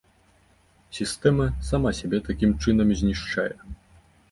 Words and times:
Сістэма 0.99 1.45
сама 1.69 1.93
сябе 1.99 2.23
такім 2.31 2.57
чынам 2.67 2.87
знішчае. 3.05 3.49